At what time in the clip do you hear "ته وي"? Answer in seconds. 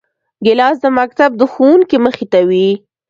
2.31-2.69